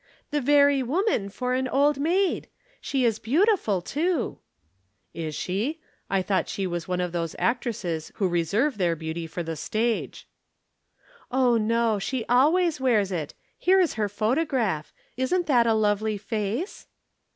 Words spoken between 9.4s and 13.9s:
the stage." "Oh, no. She always wears it. Here